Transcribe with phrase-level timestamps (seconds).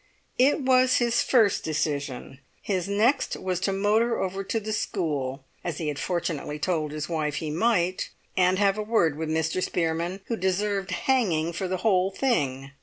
[0.39, 5.77] It was his first decision; his next was to motor over to the school, as
[5.77, 9.61] he had fortunately told his wife he might, and have a word with Mr.
[9.61, 12.71] Spearman, who deserved hanging for the whole thing!